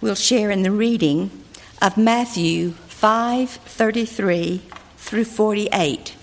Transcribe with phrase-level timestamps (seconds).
[0.00, 1.30] we'll share in the reading
[1.82, 4.60] of Matthew 5:33
[4.96, 6.14] through 48.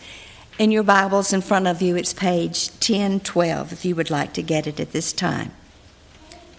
[0.58, 4.42] In your Bibles in front of you, it's page 1012 if you would like to
[4.42, 5.52] get it at this time.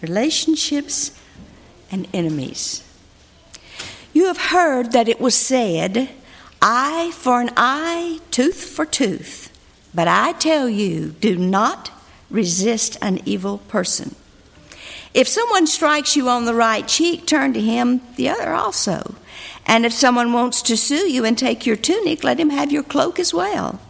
[0.02, 1.12] Relationships
[1.90, 2.82] and enemies.
[4.12, 6.10] You have heard that it was said,
[6.60, 9.50] eye for an eye, tooth for tooth.
[9.94, 11.90] But I tell you, do not
[12.28, 14.14] resist an evil person.
[15.14, 19.14] If someone strikes you on the right cheek, turn to him the other also.
[19.66, 22.82] And if someone wants to sue you and take your tunic, let him have your
[22.82, 23.80] cloak as well.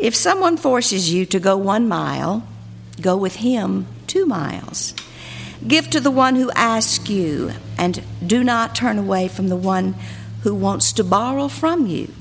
[0.00, 2.42] If someone forces you to go one mile,
[3.00, 4.94] go with him two miles.
[5.66, 9.94] Give to the one who asks you, and do not turn away from the one
[10.42, 12.12] who wants to borrow from you.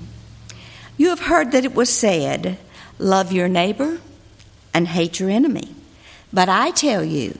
[0.96, 2.60] You have heard that it was said,
[3.00, 4.00] Love your neighbor
[4.76, 5.74] and hate your enemy.
[6.32, 7.40] But I tell you,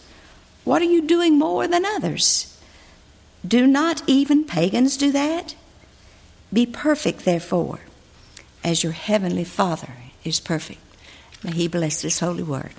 [0.63, 2.59] what are you doing more than others?
[3.45, 5.55] Do not even pagans do that?
[6.53, 7.79] Be perfect, therefore,
[8.63, 10.81] as your heavenly Father is perfect.
[11.43, 12.73] May He bless this holy word.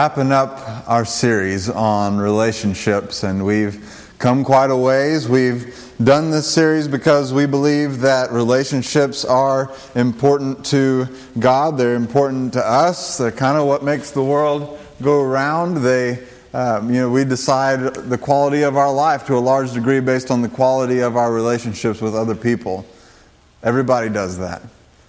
[0.00, 5.28] Wrapping up our series on relationships, and we've come quite a ways.
[5.28, 11.06] We've done this series because we believe that relationships are important to
[11.38, 11.76] God.
[11.76, 13.18] They're important to us.
[13.18, 15.82] They're kind of what makes the world go around.
[15.82, 20.00] They, um, you know, we decide the quality of our life to a large degree
[20.00, 22.86] based on the quality of our relationships with other people.
[23.62, 24.62] Everybody does that.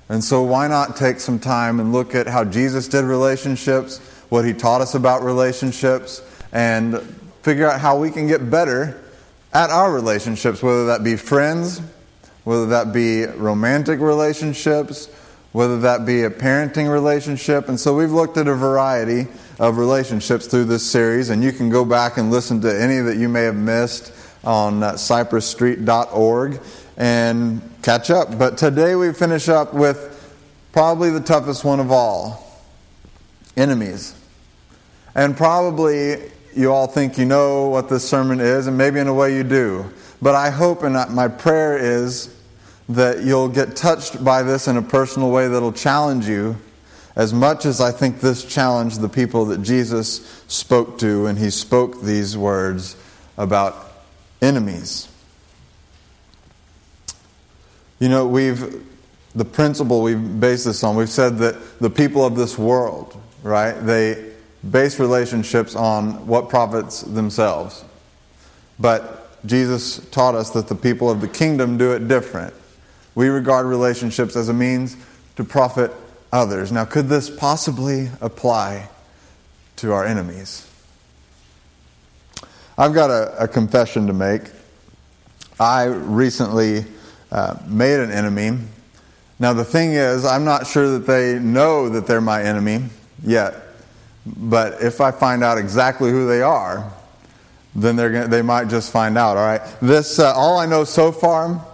[0.09, 4.01] And so, why not take some time and look at how Jesus did relationships?
[4.31, 6.21] What he taught us about relationships,
[6.53, 6.97] and
[7.43, 8.97] figure out how we can get better
[9.53, 11.81] at our relationships, whether that be friends,
[12.45, 15.07] whether that be romantic relationships,
[15.51, 17.67] whether that be a parenting relationship.
[17.67, 19.27] And so we've looked at a variety
[19.59, 23.17] of relationships through this series, and you can go back and listen to any that
[23.17, 24.13] you may have missed
[24.45, 26.61] on cypressstreet.org
[26.95, 28.39] and catch up.
[28.39, 30.07] But today we finish up with
[30.71, 32.47] probably the toughest one of all
[33.57, 34.15] enemies.
[35.15, 39.13] And probably you all think you know what this sermon is, and maybe in a
[39.13, 39.91] way you do.
[40.21, 42.35] But I hope and my prayer is
[42.89, 46.57] that you'll get touched by this in a personal way that'll challenge you
[47.15, 51.49] as much as I think this challenged the people that Jesus spoke to when he
[51.49, 52.95] spoke these words
[53.37, 53.91] about
[54.41, 55.07] enemies.
[57.99, 58.83] You know, we've,
[59.35, 63.73] the principle we've based this on, we've said that the people of this world, right,
[63.73, 64.30] they
[64.69, 67.83] base relationships on what profits themselves.
[68.79, 72.53] But Jesus taught us that the people of the kingdom do it different.
[73.15, 74.95] We regard relationships as a means
[75.35, 75.91] to profit
[76.31, 76.71] others.
[76.71, 78.89] Now, could this possibly apply
[79.77, 80.67] to our enemies?
[82.77, 84.43] I've got a, a confession to make.
[85.59, 86.85] I recently
[87.31, 88.57] uh, made an enemy.
[89.39, 92.85] Now, the thing is, I'm not sure that they know that they're my enemy
[93.23, 93.55] yet.
[94.25, 96.91] But if I find out exactly who they are,
[97.75, 99.37] then they're gonna, they might just find out.
[99.37, 99.61] All right.
[99.81, 101.65] This uh, all I know so far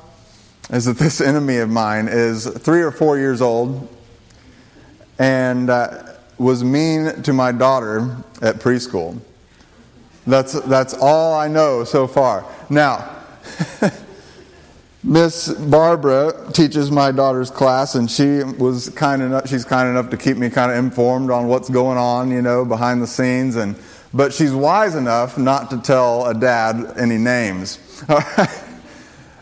[0.69, 3.93] is that this enemy of mine is three or four years old
[5.19, 6.03] and uh,
[6.37, 9.19] was mean to my daughter at preschool.
[10.25, 12.45] That's that's all I know so far.
[12.69, 13.13] Now.
[15.07, 19.47] Miss Barbara teaches my daughter's class, and she was kind enough.
[19.47, 22.65] She's kind enough to keep me kind of informed on what's going on, you know,
[22.65, 23.55] behind the scenes.
[23.55, 23.77] And
[24.13, 27.79] but she's wise enough not to tell a dad any names.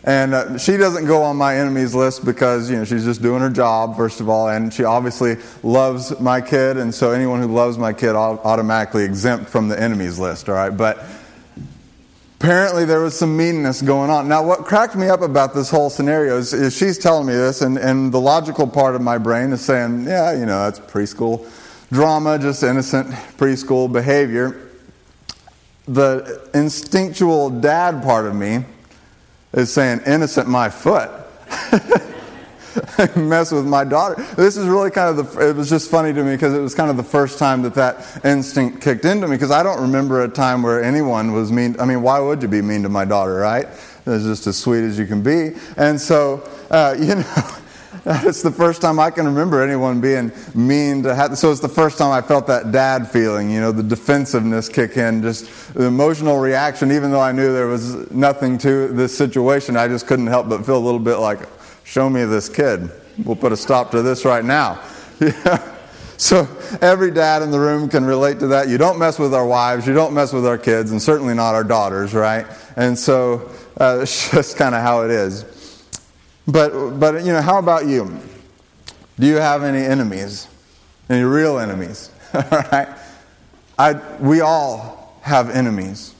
[0.08, 3.40] And uh, she doesn't go on my enemies list because, you know, she's just doing
[3.40, 4.48] her job, first of all.
[4.48, 6.76] And she obviously loves my kid.
[6.76, 10.70] And so anyone who loves my kid automatically exempt from the enemies list, all right?
[10.70, 11.04] But
[12.46, 14.28] apparently there was some meanness going on.
[14.28, 17.60] Now, what cracked me up about this whole scenario is, is she's telling me this,
[17.60, 21.44] and, and the logical part of my brain is saying, yeah, you know, that's preschool
[21.90, 24.70] drama, just innocent preschool behavior.
[25.88, 28.64] The instinctual dad part of me
[29.52, 31.10] is saying, innocent my foot.
[33.16, 34.22] mess with my daughter.
[34.36, 36.74] This is really kind of the, it was just funny to me because it was
[36.74, 40.22] kind of the first time that that instinct kicked into me because I don't remember
[40.22, 41.76] a time where anyone was mean.
[41.78, 43.66] I mean, why would you be mean to my daughter, right?
[44.06, 45.52] It's just as sweet as you can be.
[45.76, 47.50] And so, uh, you know,
[48.06, 51.36] it's the first time I can remember anyone being mean to have.
[51.36, 54.96] So it's the first time I felt that dad feeling, you know, the defensiveness kick
[54.96, 56.92] in, just the emotional reaction.
[56.92, 60.64] Even though I knew there was nothing to this situation, I just couldn't help but
[60.64, 61.40] feel a little bit like,
[61.86, 62.90] Show me this kid.
[63.24, 64.82] We'll put a stop to this right now.
[66.18, 66.48] So
[66.80, 68.68] every dad in the room can relate to that.
[68.68, 71.54] You don't mess with our wives, you don't mess with our kids, and certainly not
[71.54, 72.46] our daughters, right?
[72.76, 75.44] And so uh, it's just kind of how it is.
[76.46, 78.18] But but you know, how about you?
[79.18, 80.48] Do you have any enemies?
[81.08, 82.10] Any real enemies?
[82.34, 82.42] all
[82.72, 82.88] right.
[83.78, 86.14] I we all have enemies.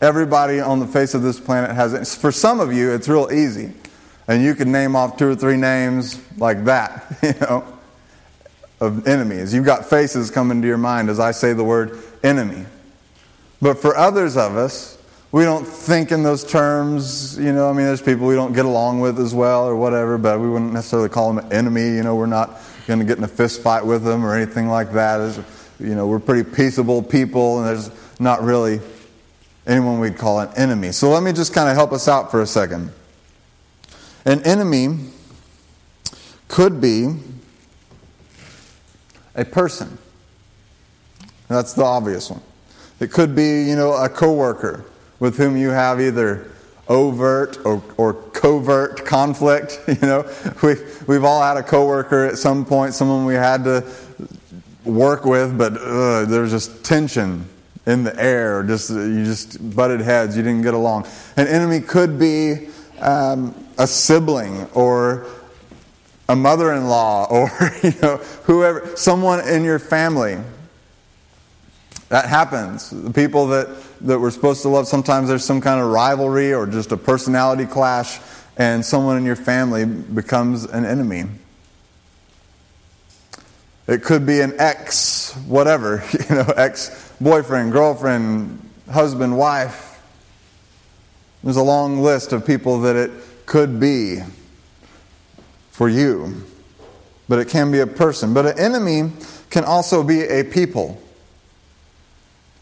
[0.00, 1.94] Everybody on the face of this planet has.
[1.94, 2.06] It.
[2.20, 3.72] For some of you, it's real easy.
[4.26, 7.64] And you could name off two or three names like that, you know,
[8.80, 9.52] of enemies.
[9.52, 12.64] You've got faces coming to your mind as I say the word enemy.
[13.60, 14.98] But for others of us,
[15.32, 17.68] we don't think in those terms, you know.
[17.68, 20.48] I mean, there's people we don't get along with as well or whatever, but we
[20.48, 21.82] wouldn't necessarily call them an enemy.
[21.82, 24.68] You know, we're not going to get in a fist fight with them or anything
[24.68, 25.20] like that.
[25.20, 25.40] As,
[25.80, 27.90] you know, we're pretty peaceable people, and there's
[28.20, 28.80] not really
[29.66, 30.92] anyone we'd call an enemy.
[30.92, 32.92] So let me just kind of help us out for a second.
[34.24, 34.98] An enemy
[36.48, 37.14] could be
[39.34, 39.98] a person.
[41.48, 42.40] That's the obvious one.
[43.00, 44.84] It could be, you know, a coworker
[45.20, 46.50] with whom you have either
[46.88, 49.80] overt or, or covert conflict.
[49.88, 50.30] You know,
[50.62, 50.76] we,
[51.06, 53.84] we've all had a coworker at some point, someone we had to
[54.84, 57.46] work with, but uh, there's just tension
[57.86, 58.62] in the air.
[58.62, 60.36] Just you just butted heads.
[60.36, 61.06] You didn't get along.
[61.36, 62.68] An enemy could be
[63.00, 65.26] um, a sibling or
[66.28, 67.50] a mother-in-law or
[67.82, 70.38] you know whoever someone in your family.
[72.08, 72.90] That happens.
[72.90, 73.68] The people that
[74.02, 77.66] that we're supposed to love sometimes there's some kind of rivalry or just a personality
[77.66, 78.20] clash
[78.56, 81.24] and someone in your family becomes an enemy.
[83.86, 88.60] It could be an ex whatever you know ex boyfriend girlfriend
[88.90, 89.90] husband wife.
[91.42, 93.10] There's a long list of people that it
[93.46, 94.20] could be
[95.70, 96.44] for you.
[97.28, 98.34] But it can be a person.
[98.34, 99.12] But an enemy
[99.50, 101.00] can also be a people.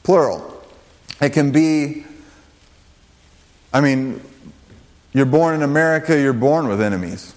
[0.02, 0.62] Plural.
[1.20, 2.04] It can be,
[3.72, 4.20] I mean,
[5.12, 7.34] you're born in America, you're born with enemies.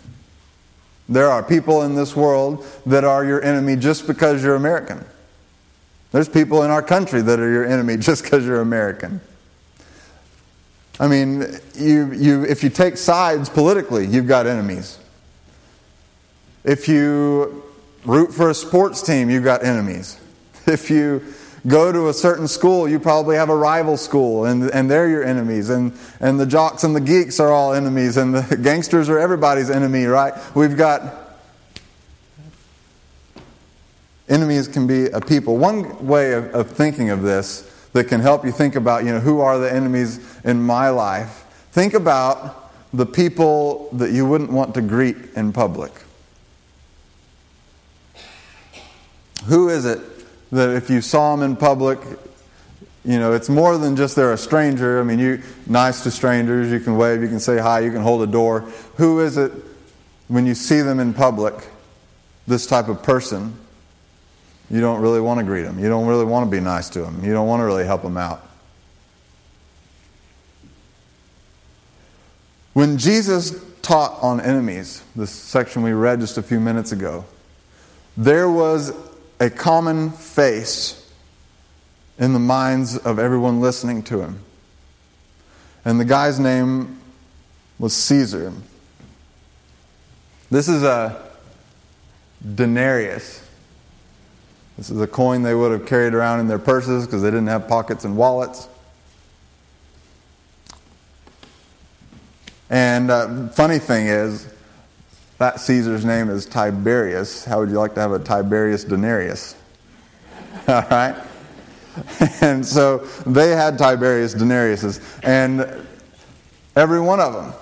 [1.08, 5.06] There are people in this world that are your enemy just because you're American.
[6.12, 9.22] There's people in our country that are your enemy just because you're American.
[11.00, 11.46] I mean,
[11.76, 14.98] you, you, if you take sides politically, you've got enemies.
[16.64, 17.64] If you
[18.06, 20.20] root for a sports team, you've got enemies.
[20.68, 21.22] If you
[21.68, 25.24] go to a certain school, you probably have a rival school, and, and they're your
[25.24, 25.70] enemies.
[25.70, 29.70] And, and the jocks and the geeks are all enemies, and the gangsters are everybody's
[29.70, 30.34] enemy, right?
[30.56, 31.26] We've got
[34.30, 35.58] enemies can be a people.
[35.58, 39.22] One way of, of thinking of this that can help you think about, you know,
[39.22, 41.46] who are the enemies in my life.
[41.72, 45.94] Think about the people that you wouldn't want to greet in public.
[49.46, 50.02] Who is it
[50.52, 52.00] that if you saw them in public,
[53.06, 55.00] you know, it's more than just they're a stranger.
[55.00, 58.02] I mean, you nice to strangers, you can wave, you can say hi, you can
[58.02, 58.60] hold a door.
[58.98, 59.54] Who is it
[60.28, 61.54] when you see them in public,
[62.46, 63.58] this type of person
[64.70, 65.80] you don't really want to greet them.
[65.80, 67.24] You don't really want to be nice to them.
[67.24, 68.46] You don't want to really help them out.
[72.74, 77.26] When Jesus taught on enemies, this section we read just a few minutes ago,
[78.18, 78.92] there was
[79.40, 81.02] a common face
[82.18, 84.40] in the minds of everyone listening to him.
[85.84, 87.00] And the guy's name
[87.78, 88.54] was Caesar.
[90.50, 91.30] This is a
[92.56, 93.45] denarius.
[94.78, 97.48] This is a coin they would have carried around in their purses because they didn't
[97.48, 98.68] have pockets and wallets.
[102.70, 104.52] And uh, funny thing is,
[105.38, 107.44] that Caesar's name is Tiberius.
[107.44, 109.56] How would you like to have a Tiberius denarius?
[110.68, 111.16] All right?
[112.42, 115.88] And so they had Tiberius denariuses, and
[116.76, 117.54] every one of them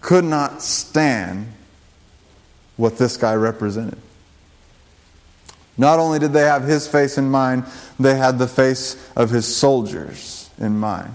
[0.00, 1.50] could not stand
[2.76, 3.98] what this guy represented.
[5.76, 7.64] Not only did they have his face in mind,
[7.98, 11.12] they had the face of his soldiers in mind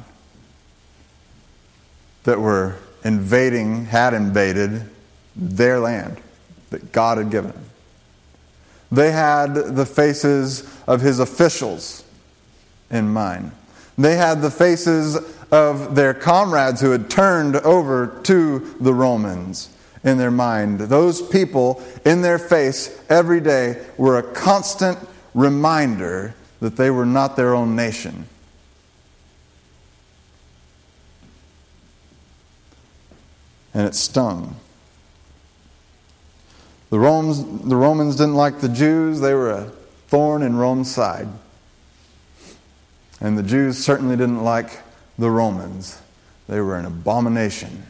[2.24, 4.90] that were invading, had invaded
[5.36, 6.20] their land
[6.70, 7.66] that God had given them.
[8.92, 12.04] They had the faces of his officials
[12.92, 13.52] in mind.
[13.98, 15.18] They had the faces
[15.52, 19.70] of their comrades who had turned over to the Romans
[20.04, 20.80] in their mind.
[20.80, 24.98] Those people in their face every day were a constant
[25.34, 28.26] reminder that they were not their own nation.
[33.74, 34.56] And it stung.
[36.90, 39.72] The Romans, the Romans didn't like the Jews, they were a
[40.08, 41.28] thorn in Rome's side.
[43.22, 44.80] And the Jews certainly didn't like
[45.18, 46.02] the Romans,
[46.48, 47.84] they were an abomination,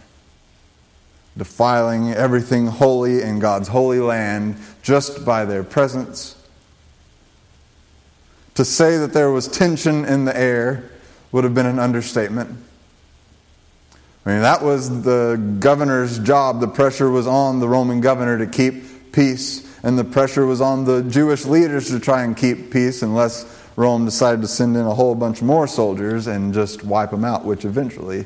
[1.39, 6.35] defiling everything holy in God's holy land just by their presence.
[8.55, 10.91] To say that there was tension in the air
[11.31, 12.55] would have been an understatement.
[14.25, 16.59] I mean, that was the governor's job.
[16.59, 20.83] The pressure was on the Roman governor to keep peace, and the pressure was on
[20.83, 23.45] the Jewish leaders to try and keep peace unless
[23.77, 27.45] Rome decided to send in a whole bunch more soldiers and just wipe them out,
[27.45, 28.25] which eventually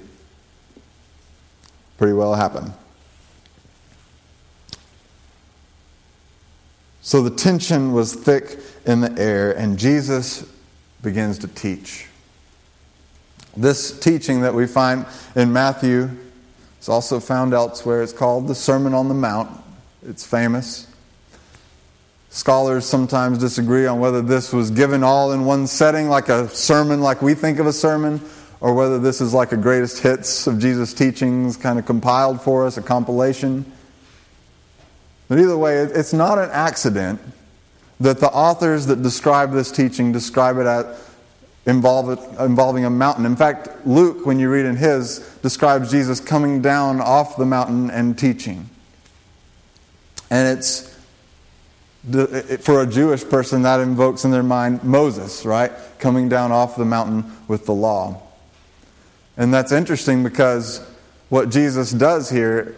[1.98, 2.74] pretty well happened.
[7.05, 10.50] So the tension was thick in the air, and Jesus
[11.01, 12.07] begins to teach.
[13.57, 15.05] This teaching that we find
[15.36, 16.10] in Matthew
[16.79, 18.01] is also found elsewhere.
[18.01, 19.51] It's called the Sermon on the Mount.
[20.07, 20.88] It's famous.
[22.29, 27.01] Scholars sometimes disagree on whether this was given all in one setting, like a sermon,
[27.01, 28.22] like we think of a sermon,
[28.62, 32.65] or whether this is like a greatest hits of Jesus' teachings kind of compiled for
[32.65, 33.69] us, a compilation.
[35.27, 37.19] But either way, it's not an accident
[37.99, 41.09] that the authors that describe this teaching describe it as
[41.65, 43.25] involving a mountain.
[43.25, 47.89] In fact, Luke, when you read in his, describes Jesus coming down off the mountain
[47.89, 48.69] and teaching.
[50.29, 50.93] And it's
[52.61, 55.71] for a Jewish person that invokes in their mind Moses, right?
[55.99, 58.21] Coming down off the mountain with the law.
[59.37, 60.85] And that's interesting because
[61.29, 62.75] what Jesus does here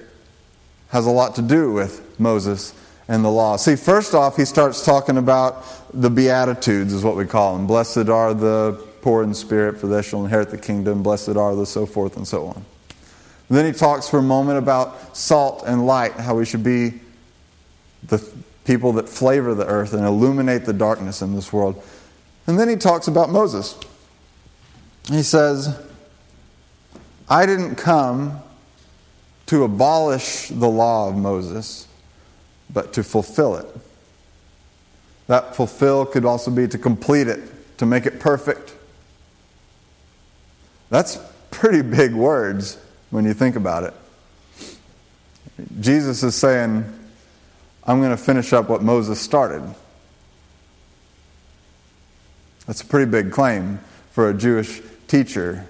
[0.96, 2.74] has a lot to do with Moses
[3.10, 3.58] and the law.
[3.58, 7.68] See, first off, he starts talking about the Beatitudes, is what we call them.
[7.68, 11.04] Blessed are the poor in spirit, for they shall inherit the kingdom.
[11.04, 12.64] Blessed are the so forth and so on.
[13.50, 16.94] And then he talks for a moment about salt and light, how we should be
[18.04, 18.26] the
[18.64, 21.84] people that flavor the earth and illuminate the darkness in this world.
[22.48, 23.78] And then he talks about Moses.
[25.10, 25.78] He says,
[27.28, 28.42] I didn't come
[29.48, 31.88] to abolish the law of Moses,
[32.74, 33.68] but to fulfill it.
[35.28, 37.40] That fulfill could also be to complete it,
[37.78, 38.74] to make it perfect.
[40.90, 41.18] That's
[41.52, 42.78] pretty big words
[43.10, 43.94] when you think about it.
[45.80, 46.84] Jesus is saying,
[47.84, 49.64] I'm going to finish up what Moses started.
[52.68, 53.80] That's a pretty big claim
[54.12, 55.68] for a Jewish teacher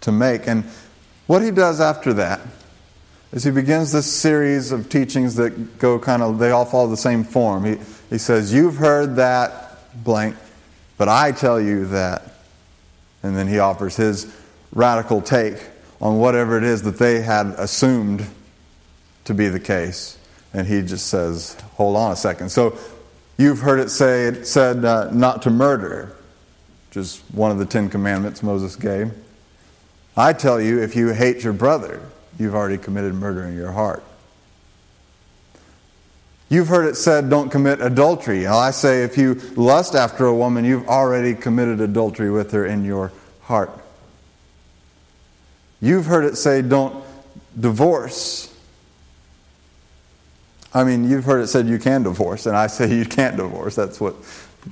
[0.00, 0.46] to make.
[0.46, 0.64] And
[1.26, 2.40] what he does after that
[3.32, 6.96] is he begins this series of teachings that go kind of, they all follow the
[6.96, 7.64] same form.
[7.64, 7.78] He,
[8.10, 10.36] he says, You've heard that blank,
[10.98, 12.22] but I tell you that.
[13.22, 14.34] And then he offers his
[14.72, 15.56] radical take
[16.00, 18.26] on whatever it is that they had assumed
[19.24, 20.18] to be the case.
[20.52, 22.50] And he just says, Hold on a second.
[22.50, 22.76] So
[23.38, 26.16] you've heard it say, it said uh, not to murder,
[26.88, 29.12] which is one of the Ten Commandments Moses gave.
[30.16, 32.00] I tell you, if you hate your brother,
[32.38, 34.02] you've already committed murder in your heart.
[36.48, 38.46] You've heard it said, don't commit adultery.
[38.46, 42.84] I say, if you lust after a woman, you've already committed adultery with her in
[42.84, 43.10] your
[43.42, 43.70] heart.
[45.80, 47.02] You've heard it say, don't
[47.58, 48.54] divorce.
[50.74, 53.74] I mean, you've heard it said you can divorce, and I say you can't divorce.
[53.74, 54.14] That's what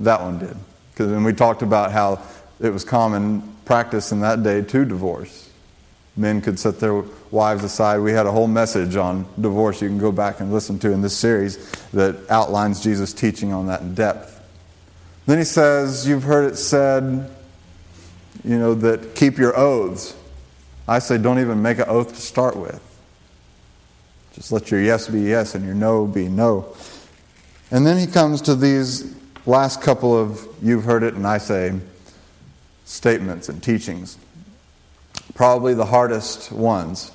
[0.01, 0.55] that one did.
[0.91, 2.21] Because when we talked about how
[2.61, 5.49] it was common practice in that day to divorce.
[6.15, 7.99] Men could set their wives aside.
[7.99, 11.01] We had a whole message on divorce you can go back and listen to in
[11.01, 14.39] this series that outlines Jesus' teaching on that in depth.
[15.25, 17.29] Then he says, You've heard it said,
[18.43, 20.15] you know, that keep your oaths.
[20.87, 22.81] I say don't even make an oath to start with.
[24.33, 26.75] Just let your yes be yes and your no be no.
[27.69, 29.15] And then he comes to these
[29.45, 31.79] last couple of you've heard it and I say
[32.85, 34.17] statements and teachings.
[35.33, 37.11] Probably the hardest ones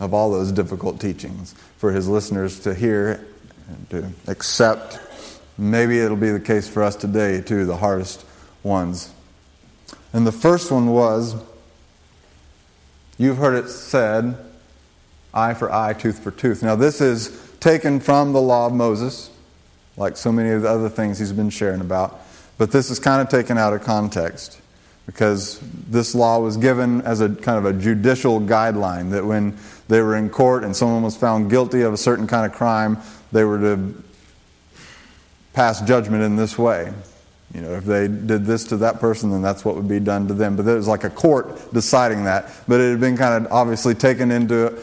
[0.00, 3.24] of all those difficult teachings for his listeners to hear
[3.68, 4.98] and to accept.
[5.56, 8.24] Maybe it'll be the case for us today, too, the hardest
[8.62, 9.12] ones.
[10.12, 11.36] And the first one was
[13.18, 14.36] you've heard it said,
[15.32, 16.62] eye for eye, tooth for tooth.
[16.62, 19.30] Now, this is taken from the law of Moses,
[19.96, 22.20] like so many of the other things he's been sharing about,
[22.62, 24.60] but this is kind of taken out of context
[25.06, 29.56] because this law was given as a kind of a judicial guideline that when
[29.88, 32.96] they were in court and someone was found guilty of a certain kind of crime,
[33.32, 34.00] they were to
[35.54, 36.92] pass judgment in this way.
[37.52, 40.28] You know, if they did this to that person, then that's what would be done
[40.28, 40.54] to them.
[40.54, 42.48] But it was like a court deciding that.
[42.68, 44.78] But it had been kind of obviously taken into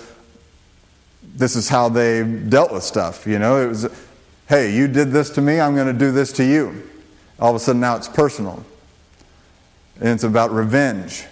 [1.34, 3.26] this is how they dealt with stuff.
[3.26, 3.88] You know, it was,
[4.50, 6.84] hey, you did this to me, I'm going to do this to you.
[7.40, 8.64] All of a sudden now it's personal.
[10.00, 11.26] And it's about revenge.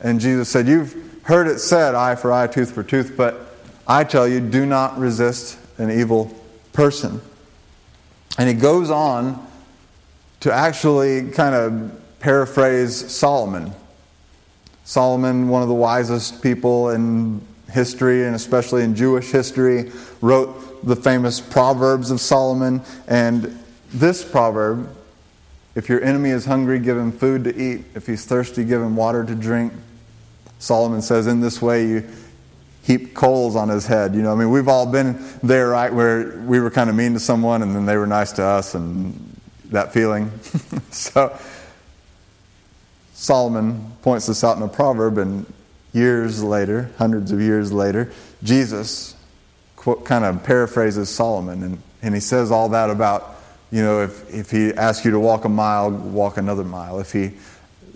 [0.00, 4.04] And Jesus said, You've heard it said, eye for eye, tooth for tooth, but I
[4.04, 6.34] tell you, do not resist an evil
[6.72, 7.20] person.
[8.38, 9.44] And he goes on
[10.40, 13.72] to actually kind of paraphrase Solomon.
[14.84, 20.94] Solomon, one of the wisest people in history and especially in Jewish history, wrote the
[20.94, 22.82] famous Proverbs of Solomon.
[23.08, 23.58] And
[23.98, 24.88] this proverb
[25.76, 27.84] if your enemy is hungry, give him food to eat.
[27.94, 29.74] If he's thirsty, give him water to drink.
[30.58, 32.08] Solomon says, in this way, you
[32.82, 34.14] heap coals on his head.
[34.14, 37.12] You know, I mean, we've all been there, right, where we were kind of mean
[37.12, 40.30] to someone and then they were nice to us and that feeling.
[40.90, 41.38] so,
[43.12, 45.52] Solomon points this out in a proverb, and
[45.92, 48.10] years later, hundreds of years later,
[48.42, 49.14] Jesus
[49.76, 53.35] kind of paraphrases Solomon, and, and he says all that about
[53.70, 57.00] you know, if, if he asks you to walk a mile, walk another mile.
[57.00, 57.32] If he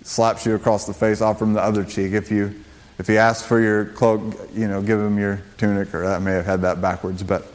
[0.03, 2.13] slaps you across the face, offer him the other cheek.
[2.13, 2.55] If you
[2.99, 4.21] if he asks for your cloak,
[4.53, 7.47] you know, give him your tunic, or I may have had that backwards, but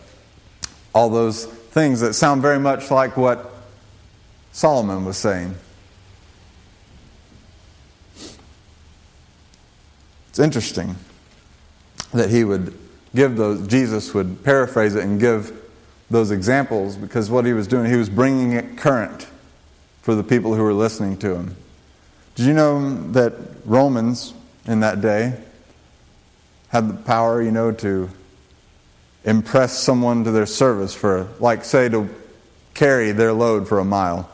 [0.91, 3.51] all those things that sound very much like what
[4.53, 5.53] Solomon was saying.
[10.29, 10.95] It's interesting
[12.11, 12.75] that he would
[13.13, 15.53] give those, Jesus would paraphrase it and give
[16.09, 19.27] those examples because what he was doing, he was bringing it current
[20.01, 21.55] for the people who were listening to him.
[22.35, 23.33] Did you know that
[23.65, 24.33] Romans
[24.65, 25.33] in that day
[26.69, 28.09] had the power, you know, to
[29.23, 32.09] impress someone to their service for, like, say, to
[32.73, 34.29] carry their load for a mile?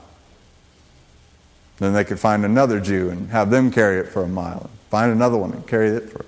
[1.78, 4.70] Then they could find another Jew and have them carry it for a mile.
[4.90, 6.26] Find another one and carry it for.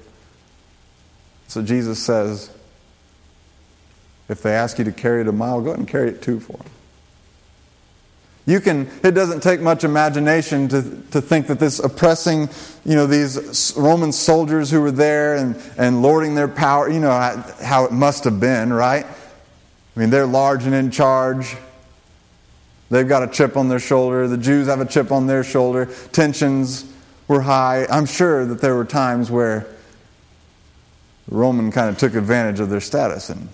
[1.47, 2.49] So Jesus says,
[4.33, 6.39] if they ask you to carry it a mile, go ahead and carry it two
[6.39, 6.65] for them.
[8.45, 12.49] You can, it doesn't take much imagination to, to think that this oppressing,
[12.83, 17.11] you know, these Roman soldiers who were there and, and lording their power, you know
[17.61, 19.05] how it must have been, right?
[19.05, 21.55] I mean, they're large and in charge.
[22.89, 24.27] They've got a chip on their shoulder.
[24.27, 25.85] The Jews have a chip on their shoulder.
[26.11, 26.91] Tensions
[27.27, 27.85] were high.
[27.89, 29.67] I'm sure that there were times where
[31.29, 33.47] the Roman kind of took advantage of their status and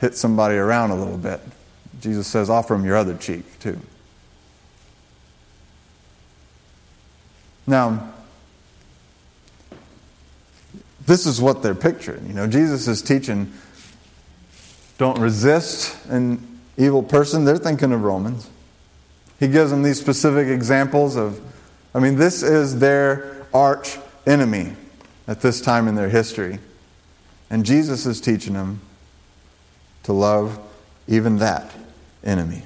[0.00, 1.40] hit somebody around a little bit.
[2.00, 3.78] Jesus says, offer them your other cheek, too.
[7.66, 8.12] Now,
[11.06, 12.26] this is what they're picturing.
[12.26, 13.52] You know, Jesus is teaching
[14.96, 17.44] don't resist an evil person.
[17.44, 18.48] They're thinking of Romans.
[19.40, 21.40] He gives them these specific examples of,
[21.94, 24.72] I mean, this is their arch enemy
[25.26, 26.58] at this time in their history.
[27.50, 28.80] And Jesus is teaching them
[30.04, 30.58] to love
[31.06, 31.74] even that
[32.22, 32.62] enemy.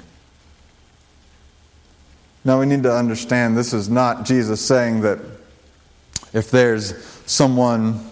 [2.44, 5.18] Now we need to understand this is not Jesus saying that
[6.32, 6.94] if there's
[7.26, 8.04] someone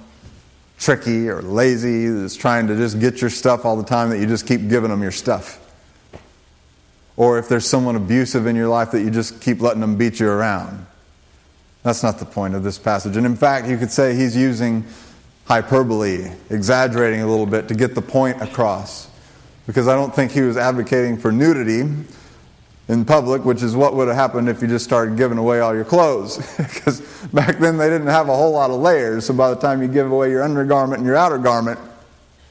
[0.78, 4.26] tricky or lazy that's trying to just get your stuff all the time, that you
[4.26, 5.62] just keep giving them your stuff.
[7.16, 10.20] Or if there's someone abusive in your life that you just keep letting them beat
[10.20, 10.86] you around.
[11.82, 13.16] That's not the point of this passage.
[13.16, 14.84] And in fact, you could say he's using
[15.46, 19.08] hyperbole, exaggerating a little bit to get the point across
[19.66, 21.82] because I don't think he was advocating for nudity
[22.88, 25.74] in public, which is what would have happened if you just started giving away all
[25.74, 26.36] your clothes.
[26.56, 27.00] because
[27.32, 29.88] back then they didn't have a whole lot of layers, so by the time you
[29.88, 31.80] give away your undergarment and your outer garment,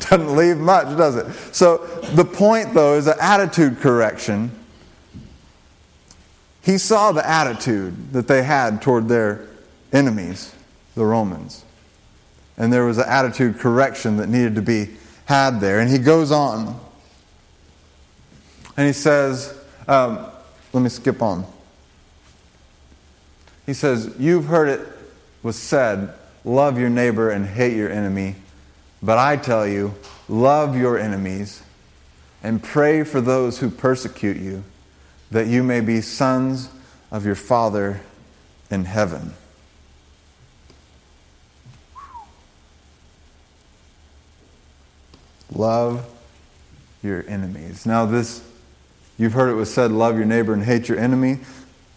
[0.00, 1.30] doesn't leave much, does it?
[1.54, 1.78] So
[2.14, 4.50] the point, though, is an attitude correction.
[6.62, 9.46] He saw the attitude that they had toward their
[9.92, 10.54] enemies,
[10.94, 11.63] the Romans.
[12.56, 14.90] And there was an attitude correction that needed to be
[15.26, 15.80] had there.
[15.80, 16.80] And he goes on.
[18.76, 19.56] And he says,
[19.88, 20.26] um,
[20.72, 21.46] let me skip on.
[23.66, 24.86] He says, You've heard it
[25.42, 26.12] was said,
[26.44, 28.34] love your neighbor and hate your enemy.
[29.02, 29.94] But I tell you,
[30.28, 31.62] love your enemies
[32.42, 34.64] and pray for those who persecute you,
[35.30, 36.70] that you may be sons
[37.10, 38.00] of your Father
[38.70, 39.34] in heaven.
[45.52, 46.06] Love
[47.02, 47.86] your enemies.
[47.86, 48.42] Now, this,
[49.18, 51.40] you've heard it was said, love your neighbor and hate your enemy.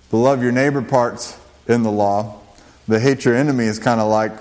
[0.09, 2.39] The love your neighbor part's in the law.
[2.87, 4.31] The hate your enemy is kind of like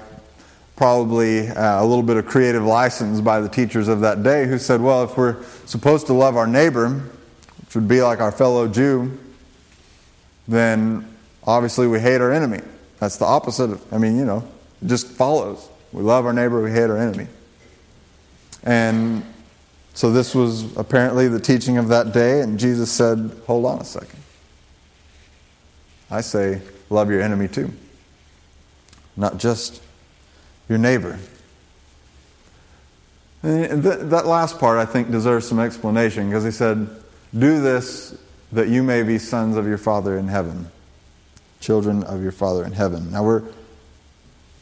[0.77, 4.59] probably uh, a little bit of creative license by the teachers of that day who
[4.59, 6.88] said, well, if we're supposed to love our neighbor,
[7.64, 9.19] which would be like our fellow Jew,
[10.47, 12.61] then obviously we hate our enemy.
[13.01, 14.47] That's the opposite of, I mean, you know,
[14.83, 15.69] it just follows.
[15.92, 17.27] We love our neighbor, we hate our enemy.
[18.67, 19.25] And
[19.95, 23.85] so this was apparently the teaching of that day, and Jesus said, Hold on a
[23.85, 24.21] second.
[26.11, 27.73] I say, love your enemy too,
[29.17, 29.83] not just
[30.69, 31.19] your neighbor.
[33.43, 36.89] And that last part, I think, deserves some explanation because he said,
[37.37, 38.19] Do this
[38.53, 40.71] that you may be sons of your Father in heaven,
[41.61, 43.13] children of your Father in heaven.
[43.13, 43.45] Now, we're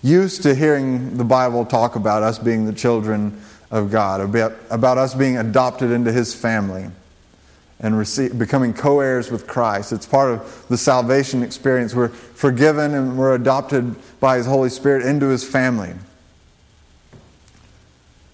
[0.03, 4.98] used to hearing the Bible talk about us being the children of God, about, about
[4.98, 6.87] us being adopted into His family
[7.81, 9.92] and receive, becoming co heirs with Christ.
[9.92, 11.94] It's part of the salvation experience.
[11.94, 15.94] We're forgiven and we're adopted by His Holy Spirit into His family.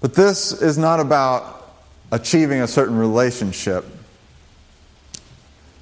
[0.01, 1.75] But this is not about
[2.13, 3.85] achieving a certain relationship.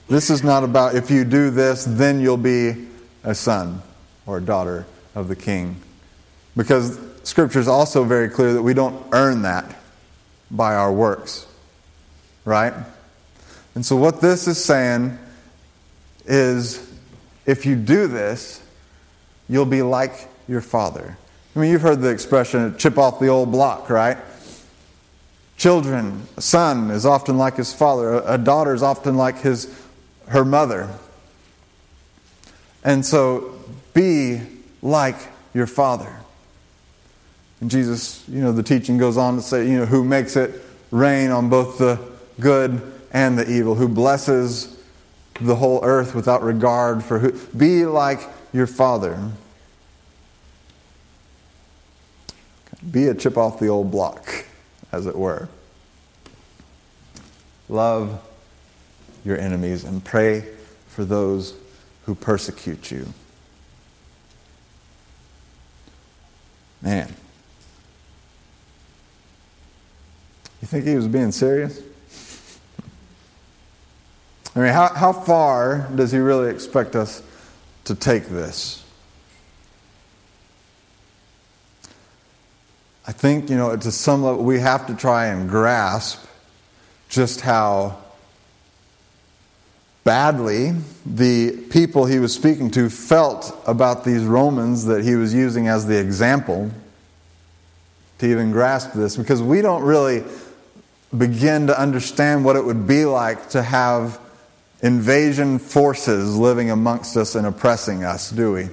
[0.09, 2.89] This is not about if you do this, then you'll be
[3.25, 3.83] a son
[4.27, 5.77] or a daughter of the king.
[6.57, 9.77] Because Scripture is also very clear that we don't earn that
[10.51, 11.47] by our works.
[12.47, 12.73] Right?
[13.75, 15.19] And so, what this is saying
[16.25, 16.91] is
[17.45, 18.63] if you do this,
[19.47, 21.19] you'll be like your father.
[21.55, 24.17] I mean, you've heard the expression chip off the old block, right?
[25.59, 29.71] Children, a son is often like his father, a daughter is often like his,
[30.29, 30.89] her mother.
[32.83, 33.61] And so,
[33.93, 34.41] be
[34.81, 35.19] like
[35.53, 36.23] your father.
[37.61, 40.63] And Jesus, you know, the teaching goes on to say, you know, who makes it
[40.91, 42.01] rain on both the
[42.39, 42.81] good
[43.13, 44.77] and the evil, who blesses
[45.41, 47.33] the whole earth without regard for who.
[47.57, 48.21] Be like
[48.53, 49.31] your Father.
[52.89, 54.45] Be a chip off the old block,
[54.93, 55.49] as it were.
[57.69, 58.23] Love
[59.25, 60.45] your enemies and pray
[60.89, 61.55] for those
[62.07, 63.07] who persecute you.
[66.81, 67.15] Man.
[70.58, 71.81] You think he was being serious?
[74.55, 77.23] I mean, how, how far does he really expect us
[77.85, 78.85] to take this?
[83.07, 86.23] I think, you know, to some level, we have to try and grasp
[87.09, 87.97] just how
[90.05, 90.75] badly
[91.07, 95.87] the people he was speaking to felt about these Romans that he was using as
[95.87, 96.71] the example
[98.19, 100.25] to even grasp this, because we don't really
[101.17, 104.21] begin to understand what it would be like to have
[104.83, 108.69] invasion forces living amongst us and oppressing us, do we?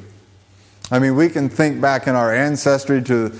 [0.91, 3.31] I mean, we can think back in our ancestry to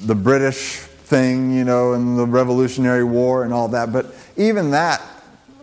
[0.00, 5.02] the British thing, you know, and the Revolutionary War and all that, but even that,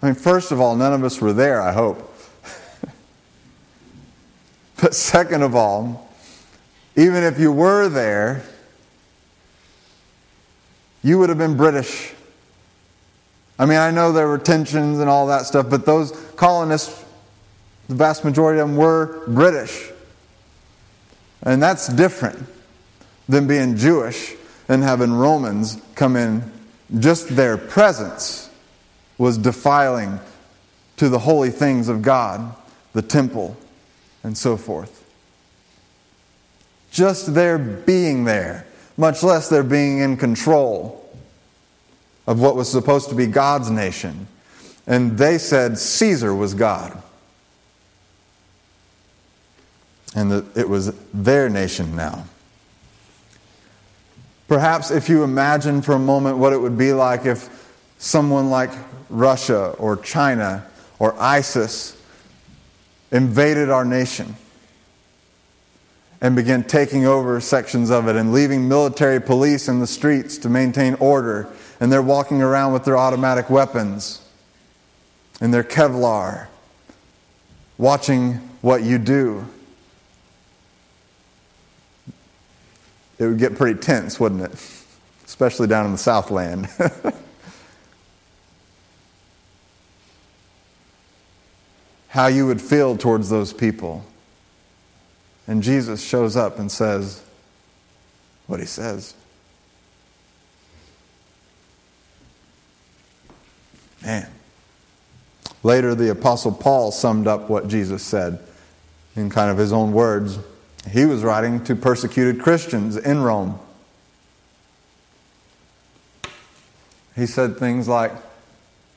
[0.01, 2.13] I mean, first of all, none of us were there, I hope.
[4.82, 6.12] but second of all,
[6.97, 8.43] even if you were there,
[11.04, 12.14] you would have been British
[13.58, 17.04] I mean, I know there were tensions and all that stuff, but those colonists,
[17.88, 19.91] the vast majority of them were British.
[21.44, 22.48] And that's different
[23.30, 24.34] than being Jewish
[24.68, 26.52] and having Romans come in.
[27.00, 28.50] Just their presence
[29.18, 30.20] was defiling
[30.98, 32.56] to the holy things of God,
[32.94, 33.56] the temple,
[34.24, 35.04] and so forth.
[36.91, 38.65] Just their being there,
[38.98, 41.05] much less their being in control
[42.28, 44.28] of what was supposed to be God's nation.
[44.88, 47.02] And they said Caesar was God.
[50.16, 52.26] And that it was their nation now.
[54.48, 57.50] Perhaps if you imagine for a moment what it would be like if
[57.98, 58.70] someone like
[59.10, 60.66] Russia or China
[61.00, 62.00] or ISIS
[63.12, 64.36] invaded our nation
[66.22, 70.50] and began taking over sections of it and leaving military police in the streets to
[70.50, 71.48] maintain order.
[71.80, 74.22] And they're walking around with their automatic weapons
[75.42, 76.48] and their Kevlar,
[77.78, 79.46] watching what you do.
[83.20, 84.52] It would get pretty tense, wouldn't it?
[85.26, 86.68] Especially down in the Southland.
[92.10, 94.06] How you would feel towards those people.
[95.48, 97.22] And Jesus shows up and says
[98.48, 99.14] what he says.
[104.06, 104.30] Man.
[105.63, 108.39] Later, the Apostle Paul summed up what Jesus said
[109.15, 110.38] in kind of his own words.
[110.91, 113.60] He was writing to persecuted Christians in Rome.
[117.15, 118.12] He said things like,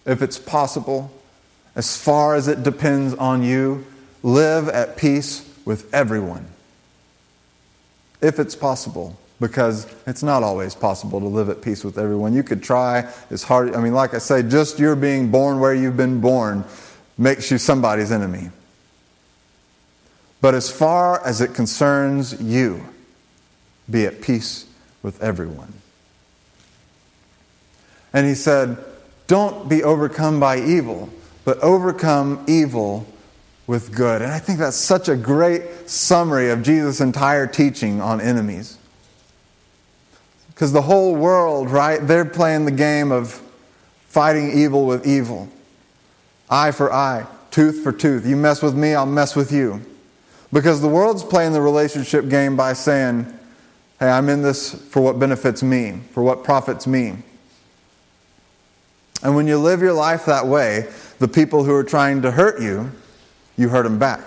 [0.04, 1.10] If it's possible,
[1.74, 3.86] as far as it depends on you,
[4.22, 6.46] live at peace with everyone.
[8.20, 12.32] If it's possible, because it's not always possible to live at peace with everyone.
[12.32, 15.74] You could try as hard, I mean, like I say, just your being born where
[15.74, 16.64] you've been born
[17.16, 18.50] makes you somebody's enemy.
[20.40, 22.84] But as far as it concerns you,
[23.90, 24.66] be at peace
[25.02, 25.72] with everyone.
[28.12, 28.78] And he said,
[29.26, 31.10] Don't be overcome by evil,
[31.44, 33.06] but overcome evil
[33.66, 34.22] with good.
[34.22, 38.77] And I think that's such a great summary of Jesus' entire teaching on enemies.
[40.58, 43.40] Because the whole world, right, they're playing the game of
[44.08, 45.48] fighting evil with evil.
[46.50, 48.26] Eye for eye, tooth for tooth.
[48.26, 49.80] You mess with me, I'll mess with you.
[50.52, 53.24] Because the world's playing the relationship game by saying,
[54.00, 57.14] hey, I'm in this for what benefits me, for what profits me.
[59.22, 60.88] And when you live your life that way,
[61.20, 62.90] the people who are trying to hurt you
[63.56, 64.24] you hurt them back.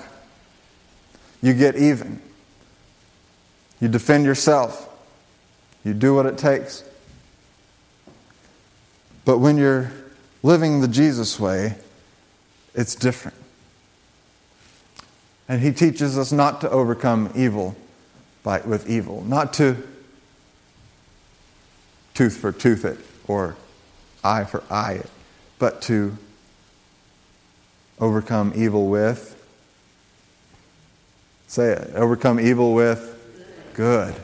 [1.42, 2.22] You get even.
[3.80, 4.91] You defend yourself.
[5.84, 6.84] You do what it takes.
[9.26, 9.92] But when you're
[10.44, 11.76] living the Jesus way,
[12.74, 13.38] it's different.
[15.48, 17.76] And he teaches us not to overcome evil
[18.44, 19.78] by, with evil, not to
[22.14, 23.56] tooth for tooth it or
[24.24, 25.10] eye for eye it,
[25.60, 26.18] but to
[28.00, 29.38] overcome evil with?
[31.48, 31.92] Say it.
[31.96, 33.18] Overcome evil with
[33.74, 34.16] good.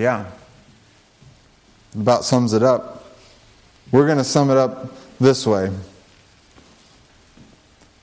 [0.00, 0.24] Yeah.
[1.94, 3.04] About sums it up.
[3.92, 5.70] We're going to sum it up this way.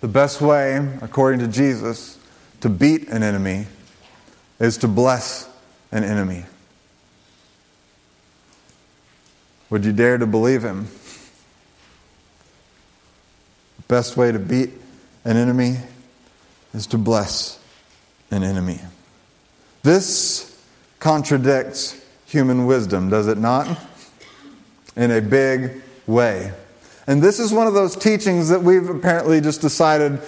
[0.01, 2.19] The best way, according to Jesus,
[2.61, 3.65] to beat an enemy
[4.59, 5.49] is to bless
[5.91, 6.45] an enemy.
[9.71, 10.87] Would you dare to believe him?
[13.77, 14.69] The best way to beat
[15.25, 15.77] an enemy
[16.75, 17.59] is to bless
[18.29, 18.81] an enemy.
[19.81, 20.56] This
[20.99, 23.67] contradicts human wisdom, does it not?
[24.95, 26.51] In a big way.
[27.07, 30.19] And this is one of those teachings that we've apparently just decided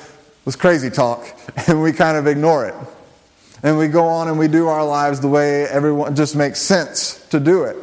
[0.45, 1.27] was crazy talk,
[1.67, 2.75] and we kind of ignore it.
[3.61, 7.25] And we go on and we do our lives the way everyone just makes sense
[7.27, 7.75] to do it.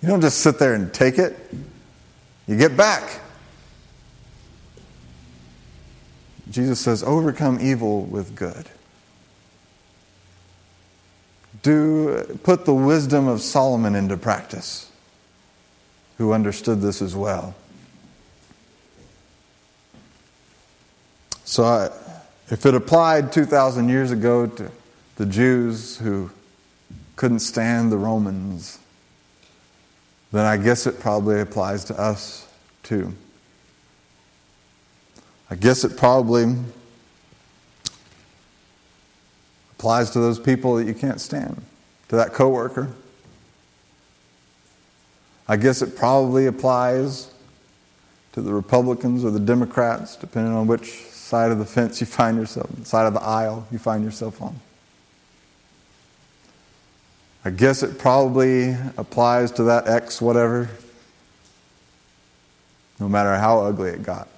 [0.00, 1.38] You don't just sit there and take it.
[2.46, 3.20] You get back.
[6.50, 8.68] Jesus says, overcome evil with good.
[11.62, 14.90] Do put the wisdom of Solomon into practice,
[16.18, 17.54] who understood this as well.
[21.44, 21.90] So, I,
[22.50, 24.70] if it applied 2,000 years ago to
[25.16, 26.30] the Jews who
[27.16, 28.78] couldn't stand the Romans,
[30.32, 32.48] then I guess it probably applies to us
[32.82, 33.14] too.
[35.50, 36.56] I guess it probably
[39.82, 41.60] applies to those people that you can't stand,
[42.06, 42.88] to that coworker.
[45.48, 47.32] I guess it probably applies
[48.30, 52.38] to the Republicans or the Democrats, depending on which side of the fence you find
[52.38, 54.54] yourself, side of the aisle you find yourself on.
[57.44, 60.70] I guess it probably applies to that ex whatever,
[63.00, 64.28] no matter how ugly it got.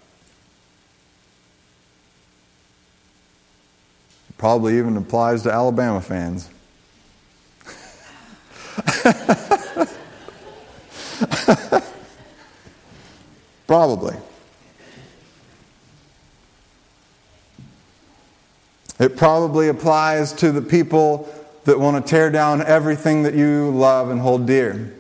[4.44, 6.50] Probably even applies to Alabama fans.
[13.66, 14.14] probably.
[19.00, 21.26] It probably applies to the people
[21.64, 24.94] that want to tear down everything that you love and hold dear.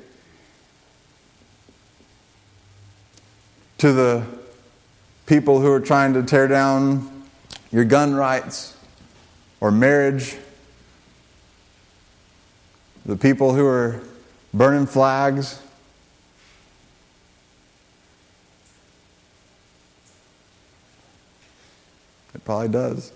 [3.76, 4.24] to the
[5.26, 7.26] people who are trying to tear down
[7.70, 8.74] your gun rights
[9.64, 10.36] or marriage,
[13.06, 13.98] the people who are
[14.52, 15.58] burning flags.
[22.34, 23.10] It probably does.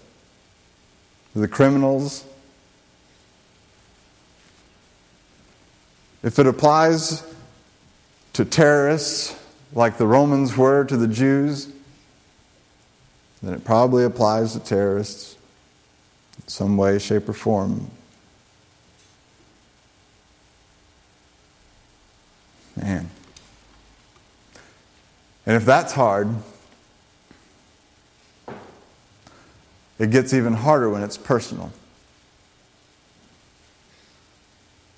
[1.37, 2.25] The criminals.
[6.23, 7.23] If it applies
[8.33, 9.39] to terrorists
[9.75, 11.71] like the Romans were to the Jews,
[13.43, 15.35] then it probably applies to terrorists
[16.49, 17.91] some way, shape, or form.
[22.77, 23.09] Man.
[25.47, 26.29] And if that's hard,
[29.99, 31.73] it gets even harder when it's personal.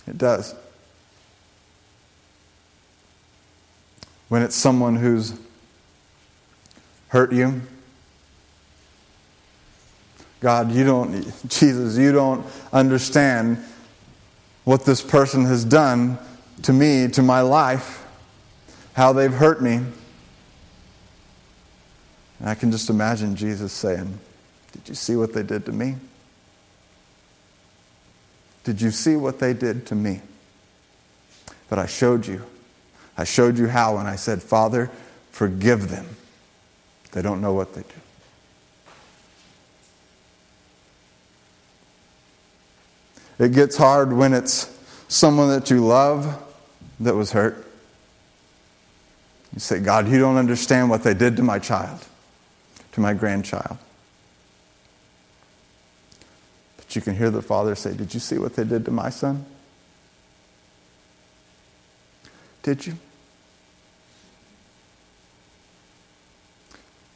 [0.06, 0.54] It does.
[4.30, 5.34] when it's someone who's
[7.08, 7.60] hurt you.
[10.40, 13.62] God, you don't, Jesus, you don't understand
[14.64, 16.18] what this person has done
[16.62, 18.06] to me, to my life,
[18.94, 19.80] how they've hurt me.
[22.38, 24.18] And I can just imagine Jesus saying,
[24.72, 25.96] Did you see what they did to me?
[28.64, 30.20] Did you see what they did to me?
[31.68, 32.44] But I showed you
[33.20, 34.90] I showed you how when I said, Father,
[35.30, 36.06] forgive them.
[37.12, 38.09] They don't know what they do.
[43.40, 44.70] It gets hard when it's
[45.08, 46.38] someone that you love
[47.00, 47.66] that was hurt.
[49.54, 52.06] You say, God, you don't understand what they did to my child,
[52.92, 53.78] to my grandchild.
[56.76, 59.08] But you can hear the father say, Did you see what they did to my
[59.08, 59.46] son?
[62.62, 62.92] Did you?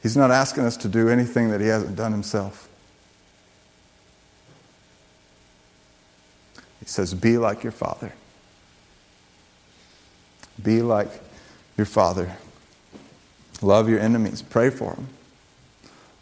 [0.03, 2.67] He's not asking us to do anything that he hasn't done himself.
[6.85, 8.13] He says, Be like your father.
[10.63, 11.09] Be like
[11.79, 12.37] your father.
[13.63, 14.43] Love your enemies.
[14.43, 15.09] Pray for them.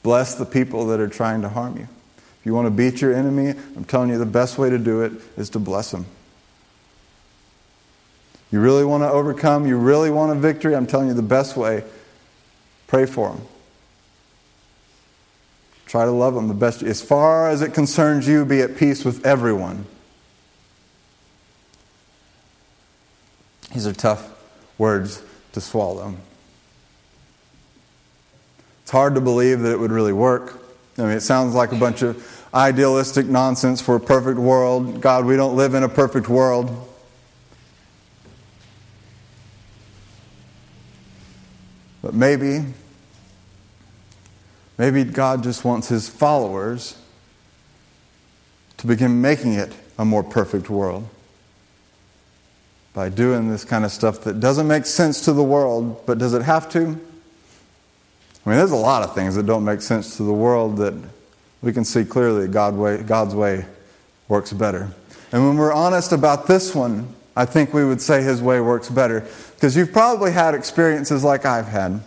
[0.04, 1.88] Bless the people that are trying to harm you.
[2.38, 5.02] If you want to beat your enemy, I'm telling you the best way to do
[5.02, 6.06] it is to bless them.
[8.52, 11.56] You really want to overcome, you really want a victory, I'm telling you the best
[11.56, 11.82] way,
[12.86, 13.46] pray for them.
[15.86, 16.82] Try to love them the best.
[16.82, 19.86] As far as it concerns you, be at peace with everyone.
[23.72, 24.30] These are tough
[24.78, 25.22] words
[25.52, 26.16] to swallow.
[28.82, 30.62] It's hard to believe that it would really work.
[30.98, 35.00] I mean, it sounds like a bunch of idealistic nonsense for a perfect world.
[35.00, 36.88] God, we don't live in a perfect world.
[42.02, 42.64] But maybe
[44.82, 46.96] Maybe God just wants his followers
[48.78, 51.08] to begin making it a more perfect world
[52.94, 56.34] by doing this kind of stuff that doesn't make sense to the world, but does
[56.34, 56.80] it have to?
[56.80, 60.94] I mean, there's a lot of things that don't make sense to the world that
[61.62, 63.64] we can see clearly God way, God's way
[64.28, 64.90] works better.
[65.30, 68.90] And when we're honest about this one, I think we would say His way works
[68.90, 69.26] better.
[69.54, 72.00] Because you've probably had experiences like I've had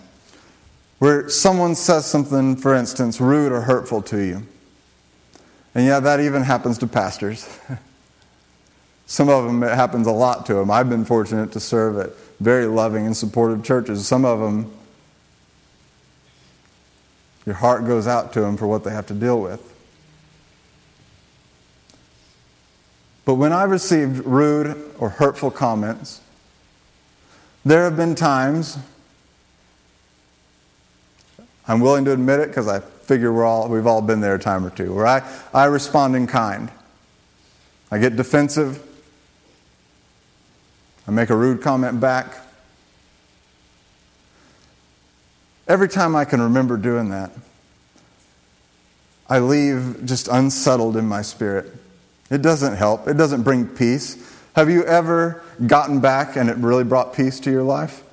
[0.99, 4.43] where someone says something, for instance, rude or hurtful to you.
[5.73, 7.47] And yeah, that even happens to pastors.
[9.07, 10.71] Some of them, it happens a lot to them.
[10.71, 14.07] I've been fortunate to serve at very loving and supportive churches.
[14.07, 14.71] Some of them,
[17.45, 19.71] your heart goes out to them for what they have to deal with.
[23.25, 26.21] But when I've received rude or hurtful comments,
[27.63, 28.77] there have been times
[31.67, 34.39] I'm willing to admit it because I figure we're all, we've all been there a
[34.39, 36.69] time or two, where I, I respond in kind.
[37.91, 38.84] I get defensive.
[41.07, 42.35] I make a rude comment back.
[45.67, 47.31] Every time I can remember doing that,
[49.27, 51.71] I leave just unsettled in my spirit.
[52.29, 54.33] It doesn't help, it doesn't bring peace.
[54.55, 58.03] Have you ever gotten back and it really brought peace to your life?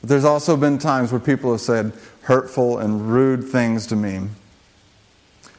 [0.00, 4.28] But there's also been times where people have said hurtful and rude things to me.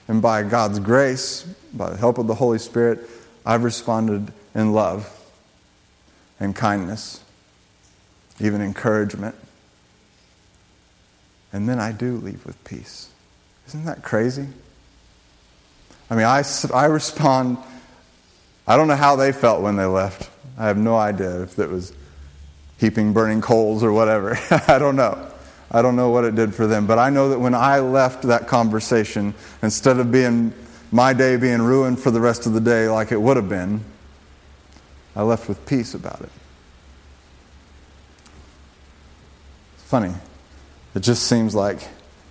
[0.08, 1.44] And by God's grace,
[1.74, 3.00] by the help of the Holy Spirit,
[3.46, 5.12] I've responded in love
[6.40, 7.22] and kindness,
[8.40, 9.36] even encouragement.
[11.54, 13.10] And then I do leave with peace.
[13.68, 14.48] Isn't that crazy?
[16.10, 16.44] I mean, I,
[16.74, 17.58] I respond,
[18.68, 20.30] I don't know how they felt when they left.
[20.58, 21.94] I have no idea if it was
[22.78, 24.38] heaping burning coals or whatever.
[24.68, 25.32] I don't know.
[25.72, 26.88] I don't know what it did for them.
[26.88, 30.54] But I know that when I left that conversation, instead of being
[30.92, 33.84] my day being ruined for the rest of the day like it would have been,
[35.16, 36.30] I left with peace about it.
[39.76, 40.14] It's funny.
[40.94, 41.80] It just seems like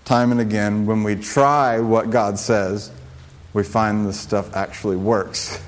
[0.05, 2.91] time and again, when we try what God says,
[3.53, 5.59] we find this stuff actually works.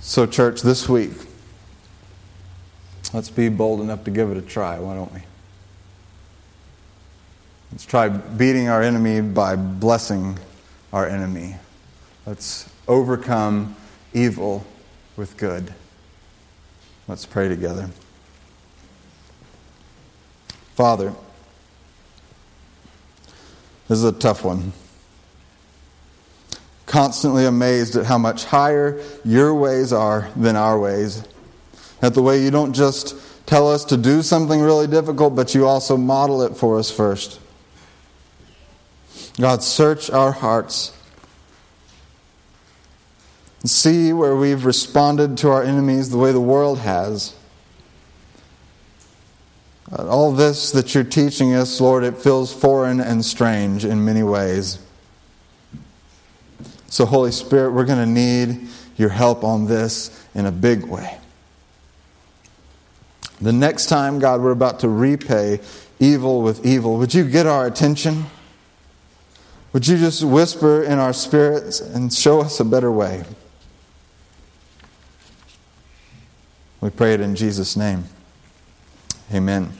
[0.00, 1.12] so, church, this week,
[3.12, 5.20] let's be bold enough to give it a try, why don't we?
[7.72, 10.38] Let's try beating our enemy by blessing
[10.92, 11.56] our enemy.
[12.24, 13.76] Let's overcome
[14.14, 14.64] evil
[15.16, 15.74] with good.
[17.08, 17.90] Let's pray together.
[20.74, 21.12] Father,
[23.88, 24.72] this is a tough one.
[26.86, 31.22] Constantly amazed at how much higher your ways are than our ways.
[32.02, 33.16] At the way you don't just
[33.46, 37.40] tell us to do something really difficult, but you also model it for us first.
[39.40, 40.92] God, search our hearts.
[43.60, 47.34] And see where we've responded to our enemies the way the world has.
[49.90, 54.22] Uh, all this that you're teaching us, Lord, it feels foreign and strange in many
[54.22, 54.78] ways.
[56.88, 61.18] So, Holy Spirit, we're going to need your help on this in a big way.
[63.40, 65.60] The next time, God, we're about to repay
[65.98, 68.26] evil with evil, would you get our attention?
[69.72, 73.24] Would you just whisper in our spirits and show us a better way?
[76.80, 78.04] We pray it in Jesus' name.
[79.34, 79.72] Amen.